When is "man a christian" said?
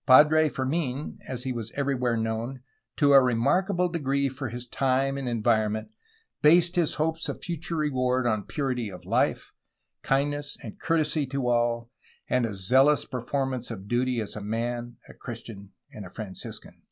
14.40-15.72